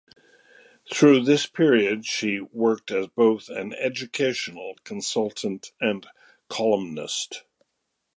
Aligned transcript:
Through 0.91 1.25
this 1.25 1.45
period 1.45 2.07
she 2.07 2.37
has 2.37 2.47
worked 2.51 2.89
as 2.89 3.05
both 3.09 3.49
an 3.49 3.73
educational 3.75 4.73
consultant 4.83 5.73
and 5.79 6.07
columnist. 6.49 7.43